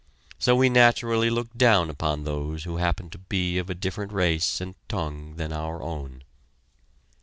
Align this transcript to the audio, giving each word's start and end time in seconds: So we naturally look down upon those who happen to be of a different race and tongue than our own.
So 0.39 0.55
we 0.55 0.67
naturally 0.67 1.29
look 1.29 1.53
down 1.55 1.91
upon 1.91 2.23
those 2.23 2.63
who 2.63 2.77
happen 2.77 3.11
to 3.11 3.19
be 3.19 3.59
of 3.59 3.69
a 3.69 3.75
different 3.75 4.11
race 4.11 4.59
and 4.59 4.73
tongue 4.89 5.35
than 5.35 5.53
our 5.53 5.83
own. 5.83 6.23